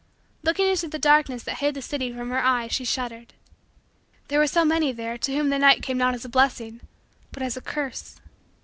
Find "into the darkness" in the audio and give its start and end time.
0.65-1.43